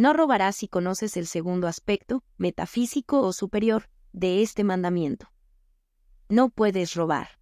No 0.00 0.14
robarás 0.14 0.56
si 0.56 0.66
conoces 0.66 1.18
el 1.18 1.26
segundo 1.26 1.66
aspecto, 1.66 2.24
metafísico 2.38 3.20
o 3.20 3.34
superior, 3.34 3.90
de 4.14 4.40
este 4.40 4.64
mandamiento. 4.64 5.30
No 6.30 6.48
puedes 6.48 6.94
robar. 6.94 7.38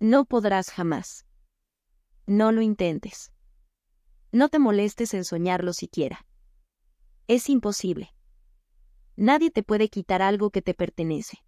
No 0.00 0.24
podrás 0.24 0.70
jamás. 0.70 1.24
No 2.26 2.50
lo 2.50 2.62
intentes. 2.62 3.30
No 4.32 4.48
te 4.48 4.58
molestes 4.58 5.14
en 5.14 5.24
soñarlo 5.24 5.72
siquiera. 5.72 6.26
Es 7.28 7.48
imposible. 7.48 8.12
Nadie 9.14 9.52
te 9.52 9.62
puede 9.62 9.88
quitar 9.88 10.20
algo 10.20 10.50
que 10.50 10.62
te 10.62 10.74
pertenece. 10.74 11.44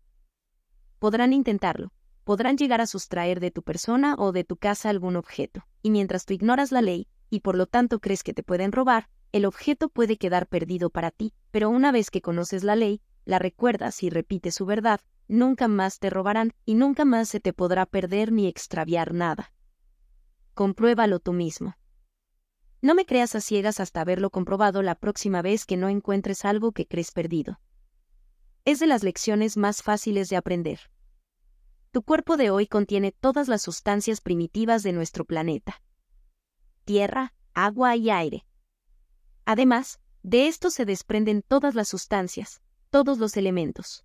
Podrán 1.01 1.33
intentarlo, 1.33 1.93
podrán 2.23 2.57
llegar 2.57 2.81
a 2.81 2.87
sustraer 2.87 3.41
de 3.41 3.51
tu 3.51 3.65
persona 3.65 4.15
o 4.17 4.31
de 4.31 4.45
tu 4.45 4.59
casa 4.59 4.91
algún 4.91 5.17
objeto, 5.17 5.67
y 5.83 5.91
mientras 5.91 6.25
tú 6.25 6.35
ignoras 6.35 6.71
la 6.71 6.83
ley, 6.83 7.09
y 7.31 7.41
por 7.41 7.57
lo 7.57 7.67
tanto 7.67 7.99
crees 7.99 8.23
que 8.23 8.33
te 8.33 8.45
pueden 8.45 8.71
robar, 8.71 9.09
el 9.35 9.47
objeto 9.47 9.89
puede 9.89 10.17
quedar 10.17 10.47
perdido 10.47 10.91
para 10.91 11.11
ti, 11.11 11.33
pero 11.51 11.69
una 11.69 11.91
vez 11.91 12.13
que 12.13 12.23
conoces 12.23 12.63
la 12.63 12.77
ley, 12.77 13.01
la 13.25 13.41
recuerdas 13.41 14.05
y 14.05 14.09
repites 14.09 14.55
su 14.55 14.65
verdad, 14.65 15.01
nunca 15.27 15.67
más 15.67 15.99
te 15.99 16.09
robarán 16.09 16.53
y 16.65 16.77
nunca 16.77 17.05
más 17.05 17.31
se 17.31 17.41
te 17.41 17.53
podrá 17.53 17.85
perder 17.85 18.31
ni 18.31 18.47
extraviar 18.47 19.13
nada. 19.13 19.53
Compruébalo 20.55 21.19
tú 21.19 21.33
mismo. 21.33 21.77
No 22.81 22.95
me 22.95 23.07
creas 23.07 23.35
a 23.35 23.41
ciegas 23.41 23.81
hasta 23.81 24.03
haberlo 24.03 24.31
comprobado 24.31 24.83
la 24.83 24.95
próxima 24.95 25.43
vez 25.43 25.67
que 25.67 25.77
no 25.77 25.89
encuentres 25.89 26.45
algo 26.45 26.71
que 26.71 26.87
crees 26.87 27.11
perdido. 27.11 27.59
Es 28.65 28.79
de 28.79 28.87
las 28.87 29.03
lecciones 29.03 29.57
más 29.57 29.83
fáciles 29.83 30.29
de 30.29 30.37
aprender. 30.37 30.79
Tu 31.91 32.05
cuerpo 32.05 32.37
de 32.37 32.51
hoy 32.51 32.69
contiene 32.69 33.11
todas 33.11 33.49
las 33.49 33.63
sustancias 33.63 34.21
primitivas 34.21 34.85
de 34.85 34.93
nuestro 34.93 35.25
planeta. 35.25 35.83
Tierra, 36.85 37.35
agua 37.53 37.97
y 37.97 38.11
aire. 38.11 38.45
Además, 39.45 40.01
de 40.23 40.49
esto 40.49 40.71
se 40.71 40.85
desprenden 40.85 41.43
todas 41.43 41.75
las 41.75 41.89
sustancias, 41.89 42.63
todos 42.91 43.19
los 43.19 43.37
elementos. 43.37 44.05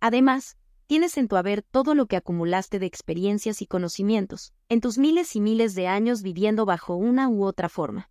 Además, 0.00 0.56
tienes 0.86 1.16
en 1.18 1.28
tu 1.28 1.36
haber 1.36 1.62
todo 1.62 1.94
lo 1.94 2.06
que 2.06 2.16
acumulaste 2.16 2.78
de 2.78 2.86
experiencias 2.86 3.62
y 3.62 3.66
conocimientos, 3.66 4.52
en 4.68 4.80
tus 4.80 4.98
miles 4.98 5.36
y 5.36 5.40
miles 5.40 5.74
de 5.74 5.86
años 5.86 6.22
viviendo 6.22 6.64
bajo 6.64 6.96
una 6.96 7.28
u 7.28 7.44
otra 7.44 7.68
forma. 7.68 8.10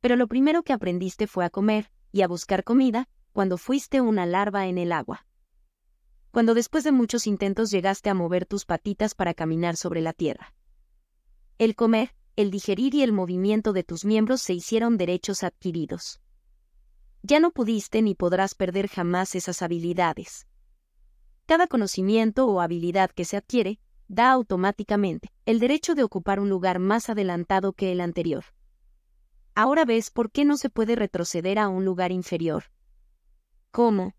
Pero 0.00 0.16
lo 0.16 0.26
primero 0.26 0.62
que 0.62 0.72
aprendiste 0.72 1.26
fue 1.26 1.44
a 1.44 1.50
comer 1.50 1.90
y 2.10 2.22
a 2.22 2.28
buscar 2.28 2.64
comida 2.64 3.08
cuando 3.32 3.58
fuiste 3.58 4.00
una 4.00 4.26
larva 4.26 4.66
en 4.66 4.78
el 4.78 4.90
agua. 4.90 5.26
Cuando 6.30 6.54
después 6.54 6.84
de 6.84 6.92
muchos 6.92 7.26
intentos 7.26 7.70
llegaste 7.70 8.10
a 8.10 8.14
mover 8.14 8.46
tus 8.46 8.64
patitas 8.64 9.14
para 9.14 9.34
caminar 9.34 9.76
sobre 9.76 10.00
la 10.00 10.12
tierra. 10.12 10.54
El 11.58 11.74
comer, 11.74 12.14
el 12.36 12.50
digerir 12.50 12.94
y 12.94 13.02
el 13.02 13.12
movimiento 13.12 13.72
de 13.72 13.84
tus 13.84 14.04
miembros 14.04 14.40
se 14.40 14.54
hicieron 14.54 14.96
derechos 14.96 15.42
adquiridos. 15.42 16.20
Ya 17.22 17.40
no 17.40 17.50
pudiste 17.50 18.00
ni 18.00 18.14
podrás 18.14 18.54
perder 18.54 18.88
jamás 18.88 19.34
esas 19.34 19.62
habilidades. 19.62 20.46
Cada 21.48 21.66
conocimiento 21.66 22.46
o 22.46 22.60
habilidad 22.60 23.10
que 23.10 23.24
se 23.24 23.38
adquiere 23.38 23.80
da 24.06 24.32
automáticamente 24.32 25.32
el 25.46 25.60
derecho 25.60 25.94
de 25.94 26.02
ocupar 26.02 26.40
un 26.40 26.50
lugar 26.50 26.78
más 26.78 27.08
adelantado 27.08 27.72
que 27.72 27.90
el 27.90 28.02
anterior. 28.02 28.44
Ahora 29.54 29.86
ves 29.86 30.10
por 30.10 30.30
qué 30.30 30.44
no 30.44 30.58
se 30.58 30.68
puede 30.68 30.94
retroceder 30.94 31.58
a 31.58 31.68
un 31.68 31.86
lugar 31.86 32.12
inferior. 32.12 32.64
¿Cómo? 33.70 34.14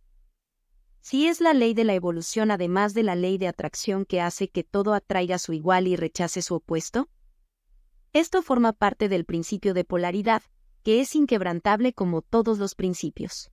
Si 1.01 1.28
es 1.28 1.40
la 1.40 1.53
ley 1.53 1.75
de 1.75 1.84
la 1.84 1.94
evolución 1.94 2.50
además 2.50 2.95
de 2.95 3.03
la 3.03 3.13
ley 3.13 3.38
de 3.38 3.47
atracción 3.47 4.06
que 4.06 4.22
hace 4.22 4.50
que 4.50 4.63
todo 4.63 4.96
atraiga 4.96 5.38
su 5.38 5.53
igual 5.53 5.85
y 5.88 5.96
rechace 5.96 6.41
su 6.41 6.56
opuesto? 6.56 7.09
Esto 8.11 8.41
forma 8.41 8.73
parte 8.73 9.07
del 9.07 9.25
principio 9.25 9.75
de 9.75 9.84
polaridad, 9.84 10.41
que 10.81 11.00
es 11.00 11.16
inquebrantable 11.16 11.94
como 11.94 12.23
todos 12.23 12.57
los 12.57 12.73
principios. 12.73 13.51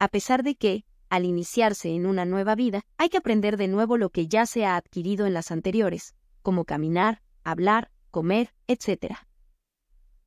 A 0.00 0.08
pesar 0.08 0.42
de 0.42 0.56
que, 0.56 0.84
al 1.14 1.24
iniciarse 1.24 1.94
en 1.94 2.06
una 2.06 2.24
nueva 2.24 2.54
vida, 2.54 2.82
hay 2.96 3.08
que 3.08 3.18
aprender 3.18 3.56
de 3.56 3.68
nuevo 3.68 3.96
lo 3.96 4.10
que 4.10 4.26
ya 4.26 4.46
se 4.46 4.64
ha 4.64 4.76
adquirido 4.76 5.26
en 5.26 5.34
las 5.34 5.50
anteriores, 5.50 6.14
como 6.42 6.64
caminar, 6.64 7.22
hablar, 7.44 7.90
comer, 8.10 8.54
etc. 8.66 9.16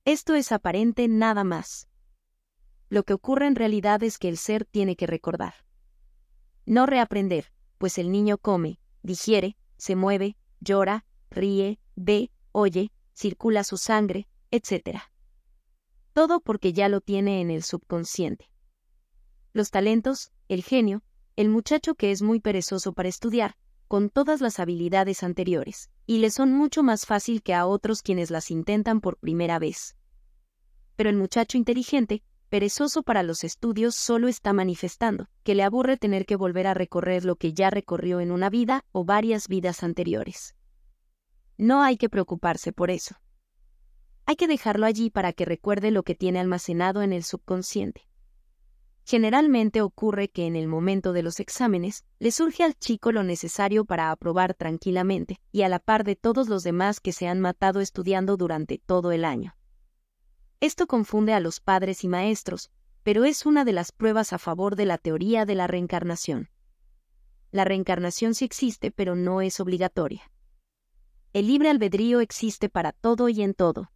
Esto 0.06 0.36
es 0.36 0.52
aparente 0.52 1.08
nada 1.08 1.44
más. 1.44 1.88
Lo 2.90 3.03
que 3.03 3.14
ocurre 3.14 3.47
en 3.47 3.56
realidad 3.56 4.02
es 4.03 4.18
que 4.18 4.30
el 4.30 4.38
ser 4.38 4.66
tiene 4.66 4.96
que 4.96 5.08
recordar. 5.08 5.53
No 6.66 6.86
reaprender, 6.86 7.52
pues 7.78 7.97
el 7.97 8.12
niño 8.12 8.38
come, 8.38 8.80
digiere, 9.03 9.58
se 9.78 9.96
mueve, 9.96 10.38
llora, 10.59 11.06
ríe, 11.30 11.80
ve, 11.96 12.31
oye, 12.52 12.92
circula 13.14 13.64
su 13.64 13.78
sangre, 13.78 14.28
etc. 14.52 15.00
Todo 16.14 16.40
porque 16.40 16.74
ya 16.74 16.88
lo 16.90 17.02
tiene 17.02 17.42
en 17.42 17.52
el 17.52 17.64
subconsciente. 17.64 18.50
Los 19.57 19.72
talentos, 19.72 20.31
el 20.50 20.62
genio, 20.62 21.01
el 21.35 21.50
muchacho 21.50 21.95
que 21.95 22.12
es 22.12 22.22
muy 22.22 22.40
perezoso 22.40 22.94
para 22.94 23.09
estudiar, 23.09 23.56
con 23.88 24.12
todas 24.12 24.40
las 24.40 24.59
habilidades 24.59 25.23
anteriores, 25.23 25.90
y 26.06 26.19
le 26.19 26.29
son 26.29 26.53
mucho 26.53 26.84
más 26.84 27.07
fácil 27.07 27.41
que 27.41 27.56
a 27.56 27.66
otros 27.66 28.03
quienes 28.03 28.29
las 28.29 28.51
intentan 28.51 29.01
por 29.01 29.17
primera 29.17 29.57
vez. 29.57 29.97
Pero 30.96 31.09
el 31.09 31.16
muchacho 31.16 31.57
inteligente, 31.57 32.22
perezoso 32.50 33.01
para 33.01 33.23
los 33.23 33.44
estudios, 33.44 33.96
solo 33.96 34.28
está 34.28 34.53
manifestando, 34.53 35.28
que 35.41 35.56
le 35.56 35.63
aburre 35.63 35.97
tener 35.97 36.28
que 36.28 36.35
volver 36.35 36.67
a 36.67 36.75
recorrer 36.75 37.25
lo 37.25 37.35
que 37.35 37.53
ya 37.53 37.72
recorrió 37.72 38.19
en 38.19 38.31
una 38.31 38.51
vida 38.51 38.85
o 38.91 39.06
varias 39.06 39.47
vidas 39.47 39.81
anteriores. 39.81 40.56
No 41.57 41.81
hay 41.81 41.97
que 41.97 42.09
preocuparse 42.09 42.73
por 42.73 42.91
eso. 42.91 43.16
Hay 44.28 44.35
que 44.35 44.47
dejarlo 44.47 44.85
allí 44.85 45.09
para 45.09 45.34
que 45.34 45.46
recuerde 45.46 45.90
lo 45.90 46.03
que 46.03 46.13
tiene 46.13 46.40
almacenado 46.40 47.01
en 47.01 47.12
el 47.12 47.23
subconsciente. 47.23 48.06
Generalmente 49.07 49.81
ocurre 49.81 50.28
que 50.28 50.47
en 50.47 50.57
el 50.57 50.68
momento 50.68 51.13
de 51.13 51.23
los 51.23 51.40
exámenes 51.40 52.03
le 52.19 52.29
surge 52.29 52.66
al 52.66 52.78
chico 52.78 53.13
lo 53.13 53.23
necesario 53.23 53.85
para 53.85 54.12
aprobar 54.12 54.53
tranquilamente 54.53 55.40
y 55.53 55.62
a 55.62 55.69
la 55.69 55.79
par 55.79 56.03
de 56.03 56.18
todos 56.18 56.50
los 56.50 56.63
demás 56.63 57.00
que 57.00 57.13
se 57.13 57.25
han 57.29 57.40
matado 57.40 57.79
estudiando 57.79 58.35
durante 58.35 58.79
todo 58.79 59.13
el 59.13 59.23
año. 59.23 59.56
Esto 60.59 60.88
confunde 60.88 61.31
a 61.31 61.40
los 61.40 61.62
padres 61.62 62.03
y 62.03 62.09
maestros, 62.09 62.69
pero 63.03 63.23
es 63.23 63.46
una 63.46 63.63
de 63.63 63.72
las 63.72 63.94
pruebas 63.94 64.34
a 64.34 64.40
favor 64.40 64.75
de 64.75 64.85
la 64.85 64.97
teoría 64.97 65.46
de 65.46 65.56
la 65.56 65.67
reencarnación. 65.67 66.50
La 67.51 67.63
reencarnación 67.63 68.34
sí 68.34 68.44
existe, 68.44 68.91
pero 68.91 69.16
no 69.16 69.40
es 69.40 69.62
obligatoria. 69.62 70.29
El 71.31 71.47
libre 71.47 71.69
albedrío 71.69 72.19
existe 72.19 72.67
para 72.67 72.91
todo 72.91 73.29
y 73.29 73.41
en 73.41 73.53
todo. 73.53 73.90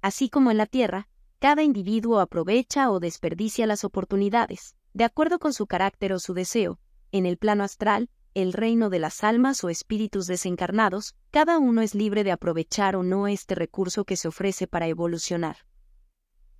Así 0.00 0.30
como 0.30 0.50
en 0.50 0.56
la 0.56 0.64
Tierra, 0.64 1.06
cada 1.38 1.62
individuo 1.62 2.20
aprovecha 2.20 2.90
o 2.90 2.98
desperdicia 2.98 3.66
las 3.66 3.84
oportunidades, 3.84 4.74
de 4.94 5.04
acuerdo 5.04 5.38
con 5.38 5.52
su 5.52 5.66
carácter 5.66 6.14
o 6.14 6.18
su 6.18 6.32
deseo. 6.32 6.78
En 7.12 7.26
el 7.26 7.36
plano 7.36 7.62
astral, 7.62 8.08
el 8.32 8.54
reino 8.54 8.88
de 8.88 8.98
las 8.98 9.22
almas 9.22 9.62
o 9.62 9.68
espíritus 9.68 10.26
desencarnados, 10.26 11.14
cada 11.30 11.58
uno 11.58 11.82
es 11.82 11.94
libre 11.94 12.24
de 12.24 12.32
aprovechar 12.32 12.96
o 12.96 13.02
no 13.02 13.28
este 13.28 13.54
recurso 13.54 14.04
que 14.04 14.16
se 14.16 14.28
ofrece 14.28 14.66
para 14.66 14.88
evolucionar. 14.88 15.58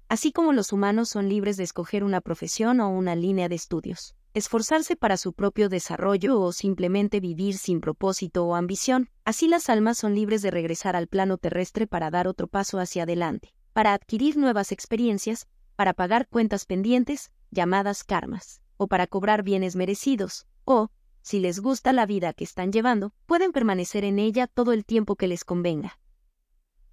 Así 0.08 0.30
como 0.30 0.52
los 0.52 0.72
humanos 0.72 1.08
son 1.08 1.28
libres 1.28 1.56
de 1.56 1.64
escoger 1.64 2.04
una 2.04 2.20
profesión 2.20 2.80
o 2.80 2.90
una 2.90 3.16
línea 3.16 3.48
de 3.48 3.56
estudios, 3.56 4.14
esforzarse 4.34 4.94
para 4.94 5.16
su 5.16 5.32
propio 5.32 5.70
desarrollo 5.70 6.38
o 6.38 6.52
simplemente 6.52 7.20
vivir 7.20 7.56
sin 7.56 7.80
propósito 7.80 8.44
o 8.44 8.54
ambición, 8.54 9.08
así 9.24 9.48
las 9.48 9.70
almas 9.70 9.96
son 9.96 10.14
libres 10.14 10.42
de 10.42 10.50
regresar 10.50 10.96
al 10.96 11.08
plano 11.08 11.38
terrestre 11.38 11.86
para 11.86 12.10
dar 12.10 12.28
otro 12.28 12.46
paso 12.46 12.78
hacia 12.78 13.04
adelante 13.04 13.55
para 13.76 13.92
adquirir 13.92 14.38
nuevas 14.38 14.72
experiencias, 14.72 15.48
para 15.76 15.92
pagar 15.92 16.28
cuentas 16.28 16.64
pendientes, 16.64 17.30
llamadas 17.50 18.04
karmas, 18.04 18.62
o 18.78 18.86
para 18.86 19.06
cobrar 19.06 19.42
bienes 19.42 19.76
merecidos, 19.76 20.46
o, 20.64 20.88
si 21.20 21.40
les 21.40 21.60
gusta 21.60 21.92
la 21.92 22.06
vida 22.06 22.32
que 22.32 22.44
están 22.44 22.72
llevando, 22.72 23.12
pueden 23.26 23.52
permanecer 23.52 24.04
en 24.04 24.18
ella 24.18 24.46
todo 24.46 24.72
el 24.72 24.86
tiempo 24.86 25.14
que 25.16 25.28
les 25.28 25.44
convenga. 25.44 25.98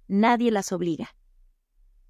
Nadie 0.08 0.50
las 0.50 0.72
obliga. 0.72 1.16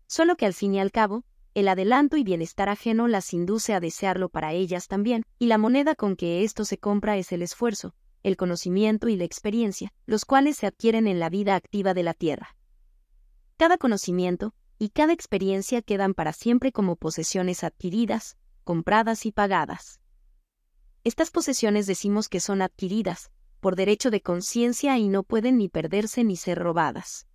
Solo 0.08 0.34
que 0.34 0.44
al 0.44 0.54
fin 0.54 0.74
y 0.74 0.80
al 0.80 0.90
cabo, 0.90 1.22
el 1.54 1.68
adelanto 1.68 2.16
y 2.16 2.24
bienestar 2.24 2.68
ajeno 2.68 3.06
las 3.06 3.32
induce 3.32 3.74
a 3.74 3.78
desearlo 3.78 4.28
para 4.28 4.54
ellas 4.54 4.88
también, 4.88 5.22
y 5.38 5.46
la 5.46 5.56
moneda 5.56 5.94
con 5.94 6.16
que 6.16 6.42
esto 6.42 6.64
se 6.64 6.78
compra 6.78 7.16
es 7.16 7.30
el 7.30 7.42
esfuerzo, 7.42 7.94
el 8.24 8.36
conocimiento 8.36 9.06
y 9.06 9.14
la 9.14 9.22
experiencia, 9.22 9.92
los 10.04 10.24
cuales 10.24 10.56
se 10.56 10.66
adquieren 10.66 11.06
en 11.06 11.20
la 11.20 11.30
vida 11.30 11.54
activa 11.54 11.94
de 11.94 12.02
la 12.02 12.12
Tierra. 12.12 12.56
Cada 13.56 13.78
conocimiento, 13.78 14.52
y 14.84 14.90
cada 14.90 15.14
experiencia 15.14 15.80
quedan 15.80 16.12
para 16.12 16.34
siempre 16.34 16.70
como 16.70 16.96
posesiones 16.96 17.64
adquiridas, 17.64 18.36
compradas 18.64 19.24
y 19.24 19.32
pagadas. 19.32 19.98
Estas 21.04 21.30
posesiones 21.30 21.86
decimos 21.86 22.28
que 22.28 22.38
son 22.38 22.60
adquiridas, 22.60 23.30
por 23.60 23.76
derecho 23.76 24.10
de 24.10 24.20
conciencia 24.20 24.98
y 24.98 25.08
no 25.08 25.22
pueden 25.22 25.56
ni 25.56 25.70
perderse 25.70 26.22
ni 26.22 26.36
ser 26.36 26.58
robadas. 26.58 27.26